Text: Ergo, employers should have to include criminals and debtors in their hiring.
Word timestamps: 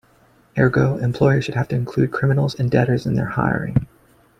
Ergo, 0.57 0.97
employers 0.97 1.45
should 1.45 1.53
have 1.53 1.67
to 1.67 1.75
include 1.75 2.09
criminals 2.11 2.59
and 2.59 2.71
debtors 2.71 3.05
in 3.05 3.13
their 3.13 3.27
hiring. 3.29 3.85